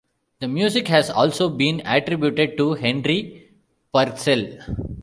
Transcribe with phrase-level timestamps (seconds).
[0.39, 3.51] The music has also been attributed to Henry
[3.93, 4.57] Purcell.